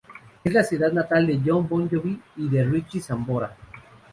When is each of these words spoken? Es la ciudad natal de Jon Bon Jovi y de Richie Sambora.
Es 0.43 0.51
la 0.51 0.63
ciudad 0.63 0.91
natal 0.91 1.27
de 1.27 1.39
Jon 1.45 1.69
Bon 1.69 1.87
Jovi 1.87 2.19
y 2.37 2.49
de 2.49 2.63
Richie 2.63 2.99
Sambora. 3.01 3.55